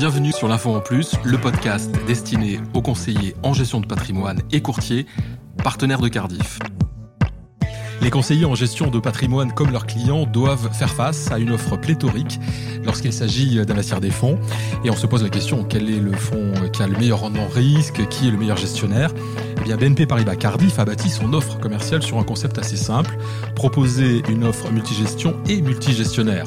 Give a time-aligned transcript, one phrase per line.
[0.00, 4.62] bienvenue sur l'Info en Plus, le podcast destiné aux conseillers en gestion de patrimoine et
[4.62, 5.04] courtiers,
[5.62, 6.58] partenaires de Cardiff.
[8.00, 11.76] Les conseillers en gestion de patrimoine comme leurs clients doivent faire face à une offre
[11.76, 12.40] pléthorique
[12.82, 14.38] lorsqu'il s'agit d'investir des fonds.
[14.84, 17.48] Et on se pose la question, quel est le fonds qui a le meilleur rendement
[17.48, 19.12] risque Qui est le meilleur gestionnaire?
[19.58, 23.18] Eh bien, BNP Paribas Cardiff a bâti son offre commerciale sur un concept assez simple,
[23.54, 26.46] proposer une offre multigestion et multigestionnaire.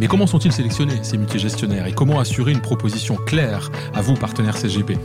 [0.00, 4.56] Mais comment sont-ils sélectionnés, ces multigestionnaires, et comment assurer une proposition claire à vous, partenaires
[4.56, 4.96] CGP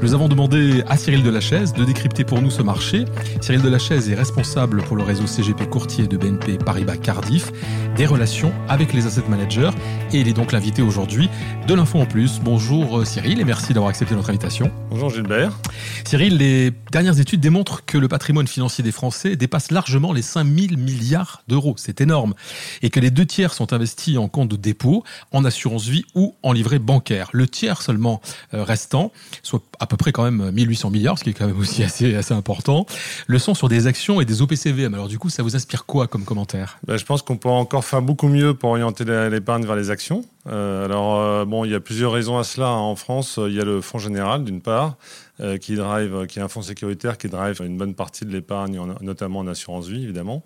[0.00, 3.04] Nous avons demandé à Cyril Delachaise de décrypter pour nous ce marché.
[3.40, 7.50] Cyril Delachaise est responsable pour le réseau CGP courtier de BNP Paribas Cardiff,
[7.96, 9.72] des relations avec les asset managers,
[10.12, 11.28] et il est donc l'invité aujourd'hui
[11.66, 12.38] de l'Info en Plus.
[12.40, 14.70] Bonjour euh, Cyril, et merci d'avoir accepté notre invitation.
[14.88, 15.58] Bonjour Gilbert.
[16.04, 20.78] Cyril, les dernières études démontrent que le patrimoine financier des Français dépasse largement les 5000
[20.78, 21.74] milliards d'euros.
[21.76, 22.34] C'est énorme.
[22.82, 26.34] Et que les deux tiers sont investis en compte de dépôt, en assurance vie ou
[26.42, 27.28] en livret bancaire.
[27.32, 28.20] Le tiers seulement
[28.52, 29.12] euh, restant,
[29.42, 32.14] soit à peu près quand même 1800 milliards, ce qui est quand même aussi assez,
[32.14, 32.86] assez important,
[33.26, 34.94] le sont sur des actions et des OPCVM.
[34.94, 36.78] Alors du coup, ça vous inspire quoi comme commentaire?
[36.86, 40.24] Ben, Je pense qu'on peut encore faire beaucoup mieux pour orienter l'épargne vers les actions.
[40.46, 42.70] Euh, alors, euh, bon, il y a plusieurs raisons à cela.
[42.70, 44.96] En France, il y a le Fonds général, d'une part,
[45.40, 48.80] euh, qui drive, qui est un fonds sécuritaire qui drive une bonne partie de l'épargne,
[49.00, 50.44] notamment en assurance vie, évidemment.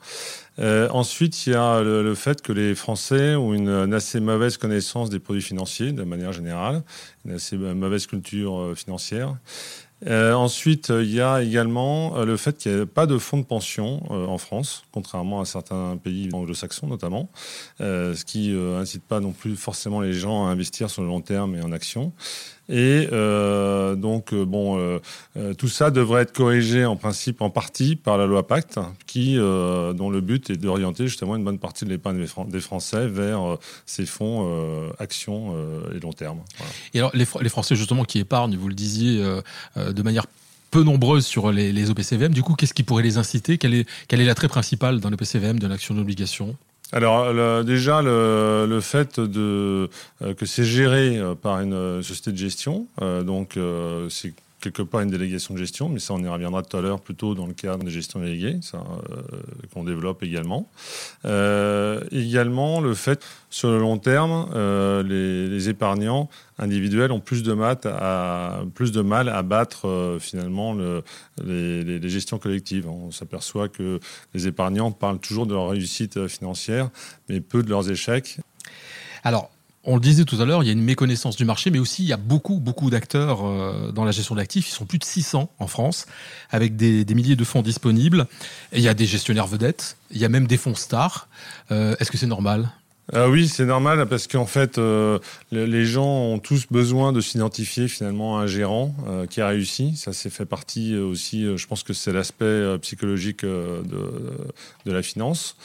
[0.60, 5.10] Euh, ensuite, il y a le, fait que les Français ont une, assez mauvaise connaissance
[5.10, 6.84] des produits financiers, de manière générale,
[7.26, 9.36] une assez mauvaise culture euh, financière.
[10.06, 13.38] Euh, ensuite, il y a également euh, le fait qu'il n'y a pas de fonds
[13.38, 17.28] de pension euh, en France, contrairement à certains pays anglo-saxons notamment,
[17.80, 21.56] ce qui incite pas non plus forcément les gens à investir sur le long terme
[21.56, 22.12] et en actions.
[22.68, 23.06] Et
[23.96, 25.00] donc, bon,
[25.56, 30.10] tout ça devrait être corrigé en principe en partie par la loi Pacte, qui, dont
[30.10, 34.90] le but est d'orienter justement une bonne partie de l'épargne des Français vers ces fonds
[34.98, 35.54] actions
[35.94, 36.38] et long terme.
[36.94, 39.22] Et alors, les, Français justement qui épargnent, vous le disiez,
[39.76, 40.26] euh, de manière
[40.70, 42.32] peu nombreuse sur les, les, OPCVM.
[42.32, 43.56] Du coup, qu'est-ce qui pourrait les inciter?
[43.58, 46.56] Quel est, quel est l'attrait principal d'un OPCVM, de l'action d'obligation
[46.92, 49.90] alors déjà le, fait de
[50.22, 53.58] euh, que c'est géré euh, par une société de gestion, donc
[54.08, 57.00] c'est quelque part une délégation de gestion, mais ça on y reviendra tout à l'heure
[57.00, 58.82] plutôt dans le cadre de gestion déléguée, ça
[59.72, 60.68] qu'on développe également.
[61.24, 64.48] également le fait sur le long terme,
[65.06, 71.02] les, les, épargnants individuels ont plus de, mal à battre euh, finalement le,
[71.44, 72.88] les, gestions collectives.
[72.88, 74.00] On s'aperçoit que
[74.34, 76.90] les épargnants parlent toujours de leur réussite euh, financière,
[77.28, 78.38] mais peu de leurs échecs.
[79.22, 79.50] Alors,
[79.84, 82.02] on le disait tout à l'heure, il y a une méconnaissance du marché, mais aussi
[82.02, 84.68] il y a beaucoup, beaucoup d'acteurs euh, dans la gestion d'actifs.
[84.68, 86.06] Ils sont plus de 600 en France,
[86.50, 88.26] avec des, milliers de fonds disponibles.
[88.72, 91.28] Il y a des gestionnaires vedettes, il y a même des fonds stars.
[91.70, 92.70] Est-ce que c'est normal?
[93.14, 95.18] Ah oui, c'est normal parce qu'en fait, euh,
[95.50, 99.96] les gens ont tous besoin de s'identifier finalement à un gérant euh, qui a réussi.
[99.96, 101.56] Ça, c'est fait partie euh, aussi.
[101.56, 103.82] je pense que c'est l'aspect psychologique de,
[104.84, 105.56] de, la finance.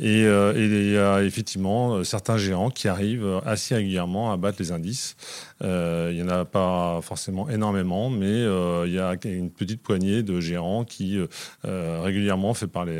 [0.00, 5.16] Et, il y a effectivement certains gérants qui arrivent assez régulièrement à battre les indices.
[5.60, 8.42] Il y en a pas forcément énormément, mais
[8.86, 11.18] il y a une petite poignée de gérants qui
[11.64, 12.96] régulièrement fait parler,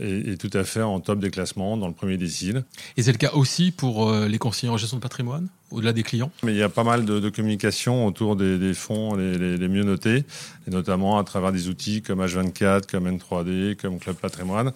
[0.00, 2.64] est, tout à fait en top des classements dans le premier décile.
[2.96, 6.02] Et c'est le cas aussi pour euh, les conseillers en gestion de patrimoine, au-delà des
[6.02, 10.24] clients Mais il y a pas mal de, communication autour des, fonds les, mieux notés,
[10.66, 14.72] et notamment à travers des outils comme H24, comme N3D, comme Club Patrimoine,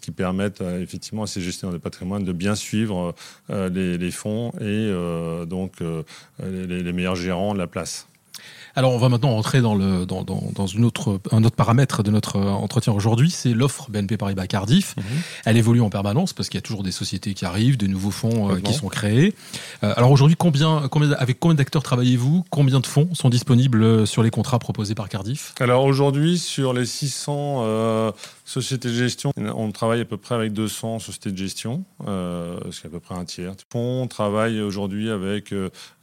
[0.00, 3.14] qui permettent euh, effectivement à ces gestionnaires de patrimoine de bien suivre
[3.50, 4.90] euh, les, fonds et
[5.46, 5.74] donc
[6.42, 8.09] les meilleurs gérants de la place.
[8.76, 12.10] Alors, on va maintenant rentrer dans, le, dans, dans, une autre, un autre paramètre de
[12.10, 14.94] notre entretien aujourd'hui, c'est l'offre BNP Paribas Cardiff.
[14.96, 15.04] Mhm.
[15.44, 18.10] Elle évolue en permanence parce qu'il y a toujours des sociétés qui arrivent, de nouveaux
[18.10, 19.34] fonds euh, qui sont créés.
[19.82, 22.44] Euh, alors aujourd'hui, combien, combien, avec combien d'acteurs travaillez-vous?
[22.50, 25.54] Combien de fonds sont disponibles sur les contrats proposés par Cardiff?
[25.60, 28.12] Alors aujourd'hui, sur les 600 euh,
[28.44, 32.80] sociétés de gestion, on travaille à peu près avec 200 sociétés de gestion, euh, ce
[32.80, 33.52] qui est à peu près un tiers.
[33.74, 35.54] On travaille aujourd'hui avec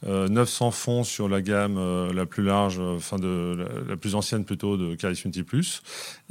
[0.06, 1.78] 900 fonds sur la gamme
[2.12, 5.82] la plus large enfin de la, plus ancienne plutôt de Carif Multi Plus,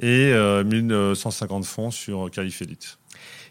[0.02, 0.34] et
[0.66, 2.98] 1150 euh, fonds sur Carif Elite.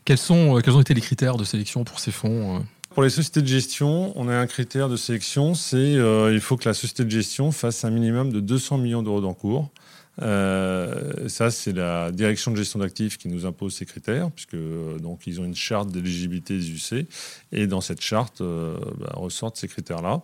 [0.04, 2.60] Quels, sont, euh, quels ont été les critères de sélection pour ces fonds euh
[2.94, 5.96] pour les sociétés de gestion, on a un critère de sélection, c'est
[6.32, 9.68] il faut que la société de gestion fasse un minimum de 200 millions d'euros d'encours.
[10.22, 14.98] Euh, ça, c'est la direction de gestion d'actifs qui nous impose ces critères, puisque euh,
[14.98, 17.06] donc ils ont une charte d'éligibilité des UC,
[17.52, 20.22] et dans cette charte euh, bah, ressortent ces critères-là.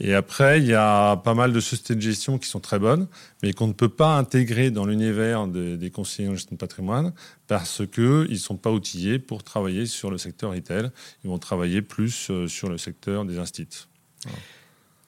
[0.00, 3.08] Et après, il y a pas mal de sociétés de gestion qui sont très bonnes,
[3.42, 7.12] mais qu'on ne peut pas intégrer dans l'univers des, conseillers en gestion de patrimoine
[7.46, 10.90] parce qu'ils ne sont pas outillés pour travailler sur le secteur retail.
[11.24, 13.86] Ils vont travailler plus sur le secteur des instituts.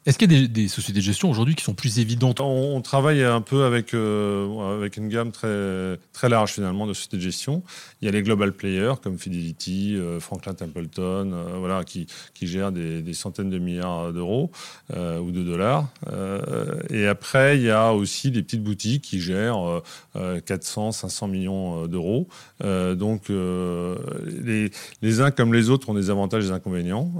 [0.09, 3.23] Est-ce qu'il y a des, sociétés de gestion aujourd'hui qui sont plus évidentes on, travaille
[3.23, 7.63] un peu avec, euh, avec une gamme très, très large finalement de sociétés de gestion.
[8.01, 12.47] Il y a les global players comme Fidelity, euh, Franklin Templeton, euh, voilà, qui, qui
[12.47, 14.51] gèrent des, des, centaines de milliards d'euros
[14.91, 15.89] ou de dollars.
[16.89, 19.83] et après, il y a aussi des petites boutiques qui gèrent
[20.15, 22.29] 400, 500 millions d'euros.
[22.63, 24.71] donc les,
[25.03, 27.13] les uns comme les autres ont des avantages et des inconvénients.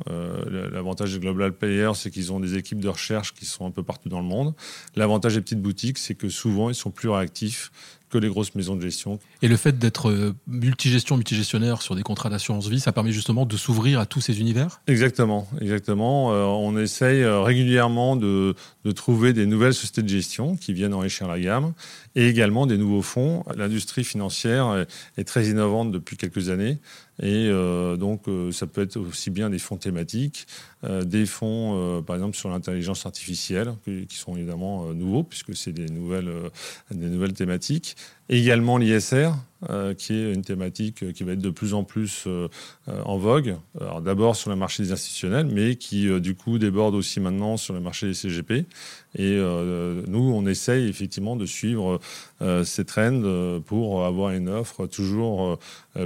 [0.51, 3.83] L'avantage des global players, c'est qu'ils ont des équipes de recherche qui sont un peu
[3.83, 4.55] partout dans le monde.
[4.97, 7.71] L'avantage des petites boutiques, c'est que souvent, ils sont plus réactifs
[8.11, 9.19] que les grosses maisons de gestion.
[9.43, 13.47] Et le fait d'être euh, multigestion, multigestionnaire sur des contrats d'assurance vie, ça permet justement
[13.47, 14.81] de s'ouvrir à tous ces univers?
[14.87, 16.33] Exactement, exactement.
[16.33, 20.95] Euh, on essaye euh, régulièrement de, de, trouver des nouvelles sociétés de gestion qui viennent
[20.95, 21.73] enrichir la gamme
[22.15, 23.45] et également des nouveaux fonds.
[23.57, 26.79] L'industrie financière est, très innovante depuis quelques années
[27.23, 27.51] et
[27.99, 30.47] donc ça peut être aussi bien des fonds thématiques,
[30.89, 36.33] des fonds par exemple sur l'intelligence artificielle qui, sont évidemment nouveaux puisque c'est des nouvelles,
[36.91, 37.97] des nouvelles thématiques
[38.29, 39.31] également l'ISR,
[39.69, 42.47] euh, qui est une thématique qui va être de plus en plus euh,
[42.87, 43.57] en vogue.
[44.05, 47.75] d'abord sur le marché des institutionnels, mais qui euh, du coup déborde aussi maintenant sur
[47.75, 48.67] le marché des CGP.
[49.19, 51.99] Et nous, on essaye effectivement de suivre
[52.63, 55.59] ces trends pour avoir une offre toujours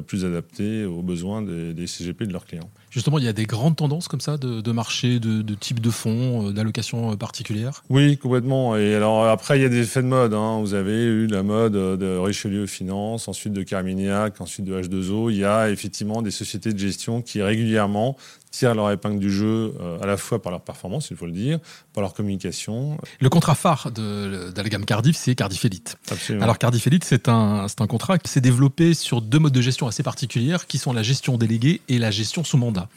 [0.07, 2.71] plus adaptée aux besoins des, des CGP de leurs clients.
[2.93, 6.49] Justement, il y a des grandes tendances comme ça de, marché, de, type de fonds,
[6.49, 8.77] euh, d'allocations euh, particulières Oui, complètement.
[8.77, 10.35] Et alors après, il y a des effets de mode.
[10.35, 10.61] Hein.
[10.61, 15.31] Vous avez eu la mode de Richelieu Finance, ensuite de Carmignac, ensuite de H2O.
[15.33, 18.17] Il y a effectivement des sociétés de gestion qui régulièrement
[18.53, 21.33] tirent leur épingle du jeu euh, à la fois par leur performance, il faut le
[21.33, 21.59] dire,
[21.93, 22.99] par leur communication.
[23.19, 25.97] Le contrat phare de, de la gamme Cardiff, c'est Cardiff Elite.
[26.11, 26.45] Absolument.
[26.45, 29.89] Alors Cardiff Elite, c'est un, un contrat qui s'est développé sur deux modes de gestion
[29.89, 32.89] assez particulières, qui sont la gestion déléguée et la gestion sous mandat.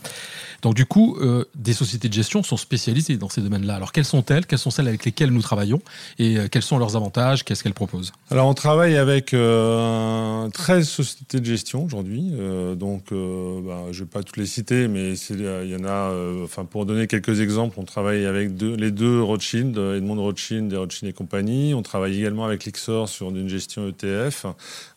[0.62, 3.76] Donc du coup, euh, des sociétés de gestion sont spécialisées dans ces domaines-là.
[3.76, 4.46] Alors quelles sont-elles?
[4.46, 5.82] Quelles sont celles avec lesquelles nous travaillons?
[6.20, 7.44] Et euh, quels sont leurs avantages?
[7.44, 8.12] Qu'est-ce qu'elles proposent?
[8.32, 12.32] Alors on travaille avec euh, 13 sociétés de gestion aujourd'hui.
[12.78, 15.16] Donc bah, je ne vais pas toutes les citer, mais
[15.64, 16.14] il y en a,
[16.44, 21.10] enfin pour donner quelques exemples, on travaille avec les deux Rothschild, Edmond Rothschild et Rothschild
[21.10, 21.74] et compagnie.
[21.74, 24.48] On travaille également avec Lixor sur une gestion ETF.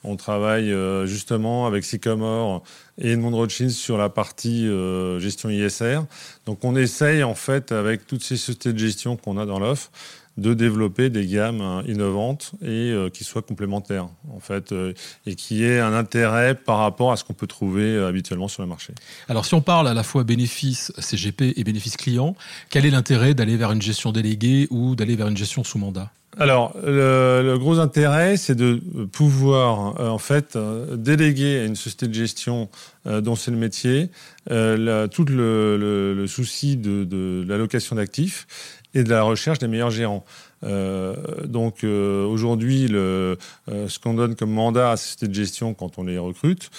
[0.05, 0.75] On travaille
[1.07, 2.63] justement avec Sycomore
[3.01, 6.01] et Edmond Rothschild sur la partie euh, gestion ISR.
[6.47, 9.91] Donc on essaye en fait avec toutes ces sociétés de gestion qu'on a dans l'offre
[10.39, 14.95] de développer des gammes hein, innovantes et euh, qui soient complémentaires en fait euh,
[15.27, 18.69] et qui aient un intérêt par rapport à ce qu'on peut trouver habituellement sur le
[18.69, 18.95] marché.
[19.29, 22.37] Alors si on parle à la fois bénéfice CGP et bénéfice client,
[22.71, 26.11] quel est l'intérêt d'aller vers une gestion déléguée ou d'aller vers une gestion sous mandat?
[26.39, 28.81] Alors, le, gros intérêt, c'est de
[29.11, 32.69] pouvoir, euh, en fait, euh, déléguer à une société de gestion
[33.07, 34.11] euh, dont c'est le métier
[34.47, 38.47] tout le, souci de, de l'allocation d'actifs
[38.95, 40.25] et de la recherche des meilleurs gérants.
[40.65, 41.15] Euh,
[41.45, 45.99] donc euh, aujourd'hui, euh, ce qu'on donne comme mandat à ces sociétés de gestion quand
[45.99, 46.71] on les recrute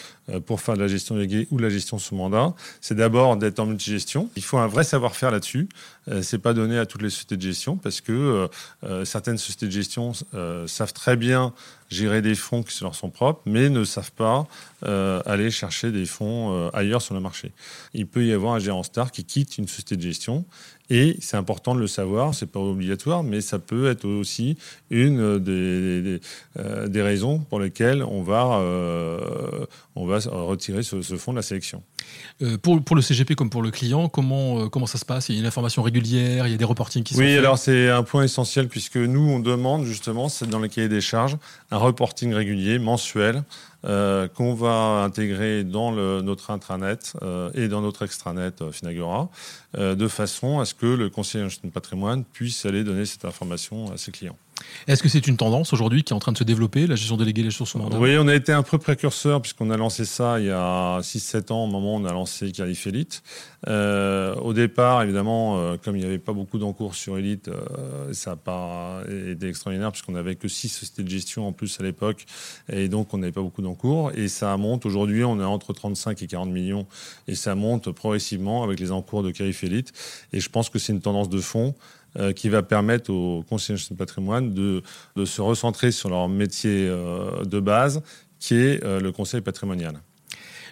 [0.45, 3.59] pour faire de la gestion déléguée ou de la gestion sous mandat, c'est d'abord d'être
[3.59, 4.29] en multigestion.
[4.35, 5.67] Il faut un vrai savoir-faire là-dessus.
[6.21, 8.47] c'est pas donné à toutes les sociétés de gestion parce que
[9.05, 10.11] certaines sociétés de gestion
[10.67, 11.51] savent très bien
[11.89, 14.47] gérer des fonds qui leur sont propres, mais ne savent pas
[14.81, 17.51] aller chercher des fonds ailleurs sur le marché.
[17.93, 20.45] Il peut y avoir un gérant star qui quitte une société de gestion
[20.89, 24.57] et c'est important de le savoir, c'est pas obligatoire, mais ça peut être aussi
[24.89, 26.19] une des, des,
[26.57, 29.19] euh, des raisons pour lesquelles on va, euh,
[29.95, 31.83] on va retirer ce, ce, fonds de la sélection.
[32.41, 35.29] Euh, pour, pour, le CGP comme pour le client, comment, comment ça se passe?
[35.29, 37.59] Il y a une information régulière, il y a des reportings qui sont Oui, alors
[37.59, 41.37] c'est un point essentiel puisque nous, on demande justement, c'est dans le cahier des charges,
[41.69, 43.43] un reporting régulier, mensuel,
[43.85, 49.29] euh, qu'on va intégrer dans notre intranet euh, et dans notre extranet euh, Finagora,
[49.77, 53.97] de façon à ce que le conseiller de patrimoine puisse aller donner cette information à
[53.97, 54.37] ses clients.
[54.87, 57.17] Est-ce que c'est une tendance aujourd'hui qui est en train de se développer, la gestion
[57.17, 60.39] déléguée des ressources mandat Oui, on a été un peu précurseur puisqu'on a lancé ça
[60.39, 63.23] il y a 6-7 ans, au moment où on a lancé Carif Elite.
[63.67, 68.13] Euh, au départ, évidemment, euh, comme il n'y avait pas beaucoup d'encours sur Elite, euh,
[68.13, 69.01] ça n'a pas
[69.31, 72.25] été extraordinaire puisqu'on n'avait que 6 sociétés de gestion en plus à l'époque
[72.71, 74.11] et donc on n'avait pas beaucoup d'encours.
[74.15, 76.87] Et ça monte, aujourd'hui, on est entre 35 et 40 millions
[77.27, 79.93] et ça monte progressivement avec les encours de Carif Elite.
[80.33, 81.75] Et je pense que c'est une tendance de fond.
[82.17, 84.81] Euh, qui va permettre aux conseillers de patrimoine de,
[85.25, 88.01] se recentrer sur leur métier euh, de base,
[88.39, 89.93] qui est euh, le conseil patrimonial.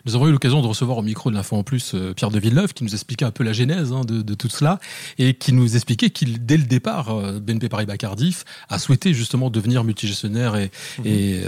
[0.07, 2.39] Nous avons eu l'occasion de recevoir au micro de l'Info en Plus euh, Pierre de
[2.39, 4.79] Villeneuve qui nous expliquait un peu la genèse hein, de, tout cela
[5.17, 9.49] et qui nous expliquait qu'il, dès le départ, euh, BNP Paribas Cardiff a souhaité justement
[9.49, 11.01] devenir multigestionnaire et, mmh.
[11.05, 11.41] et,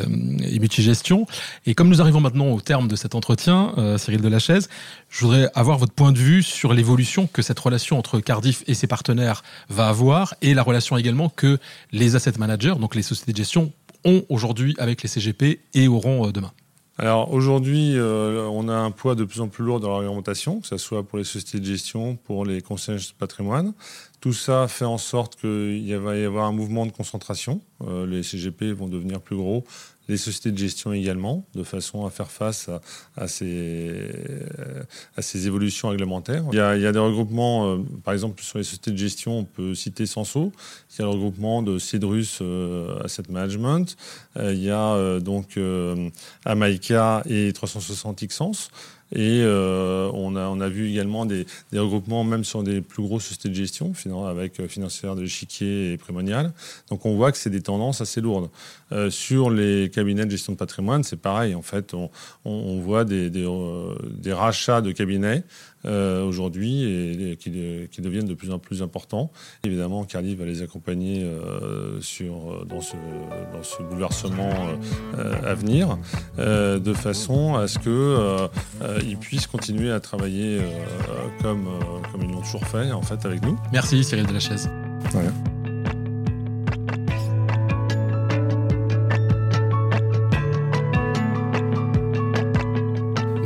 [0.56, 1.26] et, multigestion.
[1.66, 4.68] Et comme nous arrivons maintenant au terme de cet entretien, Cyril Delachaise,
[5.10, 8.74] je voudrais avoir votre point de vue sur l'évolution que cette relation entre Cardiff et
[8.74, 11.60] ses partenaires va avoir et la relation également que
[11.94, 13.72] les asset managers, donc les sociétés de gestion,
[14.04, 16.52] ont aujourd'hui avec les CGP et auront euh, demain
[17.00, 20.60] alors aujourd'hui, euh, on a un poids de plus en plus lourd dans la réglementation,
[20.60, 23.74] que ce soit pour les sociétés de gestion, pour les conseils de patrimoine.
[24.20, 27.62] Tout ça fait en sorte qu'il va y avoir un mouvement de concentration.
[27.88, 29.64] Euh, les CGP vont devenir plus gros,
[30.10, 32.82] les sociétés de gestion également, de façon à faire face à,
[33.16, 33.88] à, ces,
[35.48, 36.44] évolutions réglementaires.
[36.52, 39.76] Il y, a, des regroupements, euh, par exemple sur les sociétés de gestion, on peut
[39.76, 40.52] citer Senso,
[40.98, 43.96] y a le regroupement de Cedrus euh, Asset Management,
[44.38, 45.60] euh, il y a donc
[46.46, 48.72] Amaika et 360 Xsense.
[49.12, 53.26] Et euh, on, a, on a vu également des, regroupements, même sur des plus grosses
[53.26, 53.94] sociétés de gestion,
[54.28, 56.54] avec euh, Financière de l'échiquier et Prémonial.
[56.90, 58.50] Donc on voit que c'est des tendances assez lourdes.
[58.92, 61.56] Euh, sur les cabinets de gestion de patrimoine, c'est pareil.
[61.56, 61.94] En fait,
[62.46, 65.44] on, voit des, des, rachats de cabinets
[65.86, 67.52] euh, aujourd'hui et, qui,
[67.90, 69.32] qui, deviennent de plus en plus importants.
[69.64, 72.96] Évidemment, Carly va les accompagner euh, sur, dans, ce,
[73.54, 74.52] dans ce bouleversement
[75.18, 75.98] à venir,
[76.38, 80.60] de façon à ce qu'ils puissent continuer à travailler
[81.42, 81.68] comme,
[82.12, 83.58] comme ils l'ont toujours fait en fait avec nous.
[83.72, 84.70] Merci Cyril Delachaise.
[85.12, 85.32] Voilà.